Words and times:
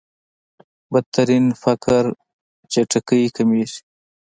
بدترين 0.91 1.45
فقر 1.61 2.03
چټکۍ 2.71 3.23
کمېږي. 3.35 3.79